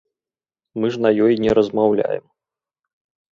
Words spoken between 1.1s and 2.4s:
ёй не размаўляем.